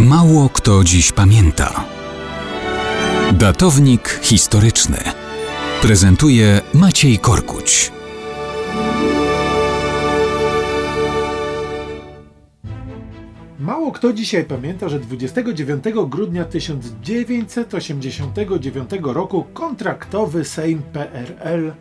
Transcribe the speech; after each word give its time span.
Mało 0.00 0.48
kto 0.48 0.84
dziś 0.84 1.12
pamięta. 1.12 1.84
Datownik 3.32 4.20
historyczny 4.22 4.98
prezentuje 5.82 6.60
Maciej 6.74 7.18
Korkuć. 7.18 7.92
Mało 13.58 13.92
kto 13.92 14.12
dzisiaj 14.12 14.44
pamięta, 14.44 14.88
że 14.88 15.00
29 15.00 15.84
grudnia 16.06 16.44
1989 16.44 18.90
roku 19.02 19.44
kontraktowy 19.54 20.44
Sejm 20.44 20.82
PRL 20.82 21.72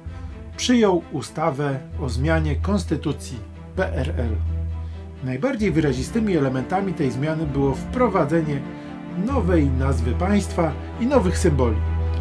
przyjął 0.58 1.02
ustawę 1.12 1.80
o 2.02 2.10
zmianie 2.10 2.56
konstytucji 2.56 3.38
PRL. 3.76 4.53
Najbardziej 5.24 5.72
wyrazistymi 5.72 6.38
elementami 6.38 6.94
tej 6.94 7.12
zmiany 7.12 7.46
było 7.46 7.76
wprowadzenie 7.76 8.62
nowej 9.26 9.68
nazwy 9.68 10.12
państwa 10.12 10.72
i 11.00 11.08
nowych 11.08 11.38
symboli. 11.38 11.78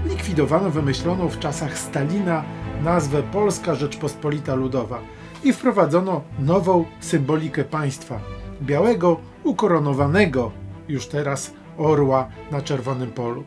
Likwidowano 0.08 0.70
wymyśloną 0.70 1.28
w 1.28 1.38
czasach 1.38 1.78
Stalina 1.78 2.44
nazwę 2.84 3.22
Polska 3.22 3.74
Rzeczpospolita 3.74 4.54
Ludowa 4.54 4.98
i 5.44 5.52
wprowadzono 5.52 6.20
nową 6.38 6.84
symbolikę 7.00 7.64
państwa 7.64 8.20
białego, 8.62 9.20
ukoronowanego 9.44 10.52
już 10.88 11.06
teraz 11.06 11.52
orła 11.78 12.28
na 12.50 12.60
czerwonym 12.60 13.10
polu. 13.10 13.44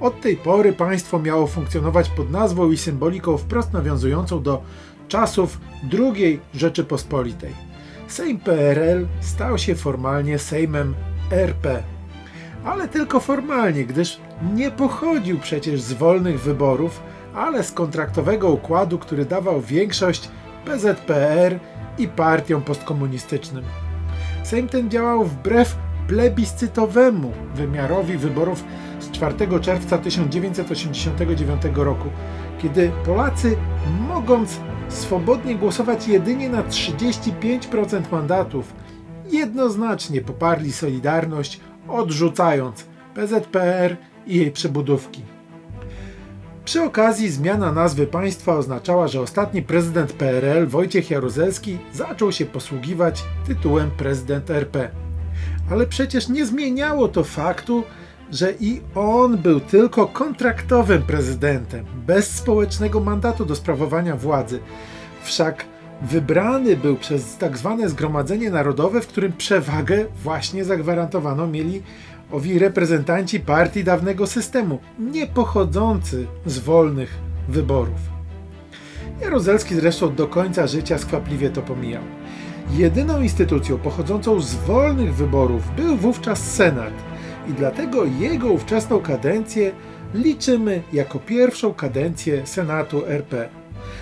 Od 0.00 0.20
tej 0.20 0.36
pory 0.36 0.72
państwo 0.72 1.18
miało 1.18 1.46
funkcjonować 1.46 2.10
pod 2.10 2.30
nazwą 2.30 2.70
i 2.70 2.76
symboliką 2.76 3.36
wprost 3.36 3.72
nawiązującą 3.72 4.42
do 4.42 4.62
czasów 5.08 5.60
II 5.92 6.40
Rzeczypospolitej. 6.54 7.73
Sejm 8.14 8.38
PRL 8.38 9.06
stał 9.20 9.58
się 9.58 9.74
formalnie 9.74 10.38
Sejmem 10.38 10.94
RP. 11.30 11.82
Ale 12.64 12.88
tylko 12.88 13.20
formalnie, 13.20 13.84
gdyż 13.84 14.20
nie 14.54 14.70
pochodził 14.70 15.38
przecież 15.38 15.80
z 15.80 15.92
wolnych 15.92 16.40
wyborów, 16.40 17.02
ale 17.34 17.64
z 17.64 17.72
kontraktowego 17.72 18.50
układu, 18.50 18.98
który 18.98 19.24
dawał 19.24 19.60
większość 19.60 20.28
PZPR 20.64 21.58
i 21.98 22.08
partiom 22.08 22.62
postkomunistycznym. 22.62 23.64
Sejm 24.42 24.68
ten 24.68 24.90
działał 24.90 25.24
wbrew 25.24 25.76
plebiscytowemu 26.08 27.32
wymiarowi 27.54 28.18
wyborów 28.18 28.64
4 29.14 29.60
czerwca 29.60 29.98
1989 29.98 31.62
roku, 31.74 32.08
kiedy 32.62 32.92
Polacy, 33.06 33.56
mogąc 34.08 34.60
swobodnie 34.88 35.54
głosować 35.54 36.08
jedynie 36.08 36.48
na 36.48 36.62
35% 36.62 38.02
mandatów, 38.12 38.74
jednoznacznie 39.30 40.20
poparli 40.20 40.72
Solidarność, 40.72 41.60
odrzucając 41.88 42.86
PZPR 43.14 43.96
i 44.26 44.36
jej 44.36 44.50
przebudówki. 44.50 45.22
Przy 46.64 46.82
okazji 46.82 47.30
zmiana 47.30 47.72
nazwy 47.72 48.06
państwa 48.06 48.56
oznaczała, 48.56 49.08
że 49.08 49.20
ostatni 49.20 49.62
prezydent 49.62 50.12
PRL 50.12 50.66
Wojciech 50.66 51.10
Jaruzelski 51.10 51.78
zaczął 51.92 52.32
się 52.32 52.46
posługiwać 52.46 53.24
tytułem 53.46 53.90
prezydent 53.90 54.50
RP. 54.50 54.90
Ale 55.70 55.86
przecież 55.86 56.28
nie 56.28 56.46
zmieniało 56.46 57.08
to 57.08 57.24
faktu, 57.24 57.84
że 58.34 58.52
i 58.60 58.80
on 58.94 59.38
był 59.38 59.60
tylko 59.60 60.06
kontraktowym 60.06 61.02
prezydentem, 61.02 61.84
bez 62.06 62.30
społecznego 62.30 63.00
mandatu 63.00 63.44
do 63.44 63.54
sprawowania 63.56 64.16
władzy. 64.16 64.60
Wszak 65.22 65.64
wybrany 66.02 66.76
był 66.76 66.96
przez 66.96 67.36
tak 67.36 67.58
zwane 67.58 67.88
Zgromadzenie 67.88 68.50
Narodowe, 68.50 69.00
w 69.00 69.06
którym 69.06 69.32
przewagę 69.32 70.06
właśnie 70.22 70.64
zagwarantowano 70.64 71.46
mieli 71.46 71.82
owi 72.32 72.58
reprezentanci 72.58 73.40
partii 73.40 73.84
dawnego 73.84 74.26
systemu, 74.26 74.78
nie 74.98 75.26
pochodzący 75.26 76.26
z 76.46 76.58
wolnych 76.58 77.18
wyborów. 77.48 78.00
Jaruzelski 79.20 79.74
zresztą 79.74 80.14
do 80.14 80.26
końca 80.26 80.66
życia 80.66 80.98
skwapliwie 80.98 81.50
to 81.50 81.62
pomijał. 81.62 82.02
Jedyną 82.70 83.22
instytucją 83.22 83.78
pochodzącą 83.78 84.40
z 84.40 84.54
wolnych 84.54 85.14
wyborów 85.14 85.62
był 85.76 85.96
wówczas 85.96 86.52
Senat 86.52 87.13
i 87.48 87.52
dlatego 87.52 88.04
jego 88.04 88.48
ówczesną 88.48 89.00
kadencję 89.00 89.72
liczymy 90.14 90.82
jako 90.92 91.18
pierwszą 91.18 91.74
kadencję 91.74 92.46
Senatu 92.46 93.06
RP. 93.06 93.48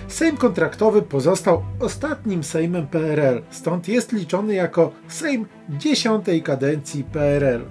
Sejm 0.07 0.37
kontraktowy 0.37 1.01
pozostał 1.01 1.63
ostatnim 1.79 2.43
Sejmem 2.43 2.87
PRL, 2.87 3.41
stąd 3.51 3.87
jest 3.87 4.11
liczony 4.11 4.53
jako 4.53 4.91
Sejm 5.07 5.45
dziesiątej 5.69 6.43
kadencji 6.43 7.03
PRL. 7.03 7.61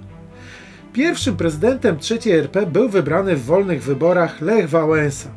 Pierwszym 0.93 1.37
prezydentem 1.37 1.97
III 2.11 2.33
RP 2.33 2.67
był 2.67 2.89
wybrany 2.89 3.37
w 3.37 3.45
wolnych 3.45 3.83
wyborach 3.83 4.41
Lech 4.41 4.69
Wałęsa. 4.69 5.31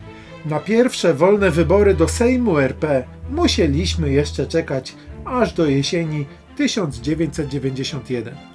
Na 0.46 0.59
pierwsze 0.59 1.13
wolne 1.13 1.52
wybory 1.52 1.94
do 1.94 2.07
Sejmu 2.07 2.59
RP 2.59 3.03
musieliśmy 3.29 4.12
jeszcze 4.12 4.46
czekać 4.46 4.96
aż 5.25 5.53
do 5.53 5.66
jesieni 5.66 6.25
1991. 6.57 8.54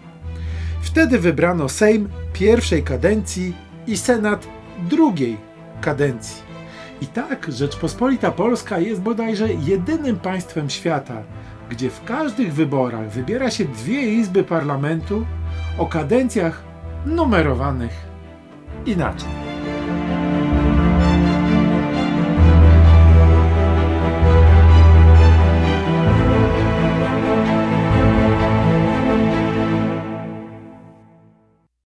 Wtedy 0.80 1.18
wybrano 1.18 1.68
Sejm 1.68 2.08
pierwszej 2.32 2.82
kadencji 2.82 3.54
i 3.86 3.96
Senat 3.96 4.46
drugiej 4.78 5.36
kadencji. 5.80 6.42
I 7.00 7.06
tak 7.06 7.52
Rzeczpospolita 7.52 8.30
Polska 8.30 8.78
jest 8.78 9.00
bodajże 9.00 9.52
jedynym 9.52 10.16
państwem 10.16 10.70
świata, 10.70 11.22
gdzie 11.70 11.90
w 11.90 12.04
każdych 12.04 12.54
wyborach 12.54 13.10
wybiera 13.10 13.50
się 13.50 13.64
dwie 13.64 14.02
izby 14.02 14.44
parlamentu 14.44 15.26
o 15.78 15.86
kadencjach 15.86 16.62
numerowanych 17.06 17.92
inaczej. 18.86 19.39